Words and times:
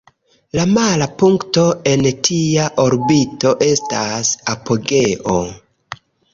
La 0.59 0.63
mala 0.69 1.07
punkto 1.21 1.65
en 1.91 2.07
tia 2.29 2.65
orbito 2.85 3.55
estas 3.69 4.35
"apogeo". 4.57 5.41